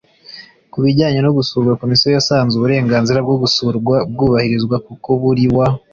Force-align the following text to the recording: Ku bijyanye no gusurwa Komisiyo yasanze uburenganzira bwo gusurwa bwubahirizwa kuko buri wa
Ku 0.71 0.77
bijyanye 0.83 1.19
no 1.21 1.31
gusurwa 1.37 1.79
Komisiyo 1.81 2.09
yasanze 2.17 2.53
uburenganzira 2.55 3.19
bwo 3.25 3.35
gusurwa 3.43 3.95
bwubahirizwa 4.11 4.75
kuko 4.87 5.09
buri 5.21 5.45
wa 5.55 5.67